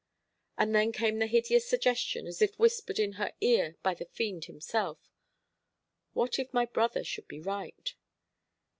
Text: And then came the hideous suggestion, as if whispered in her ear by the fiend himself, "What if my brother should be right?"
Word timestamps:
And 0.57 0.73
then 0.73 0.91
came 0.91 1.19
the 1.19 1.27
hideous 1.27 1.67
suggestion, 1.67 2.25
as 2.25 2.41
if 2.41 2.57
whispered 2.57 2.97
in 2.97 3.11
her 3.21 3.33
ear 3.39 3.77
by 3.83 3.93
the 3.93 4.05
fiend 4.07 4.45
himself, 4.45 4.97
"What 6.13 6.39
if 6.39 6.51
my 6.51 6.65
brother 6.65 7.03
should 7.03 7.27
be 7.27 7.39
right?" 7.39 7.93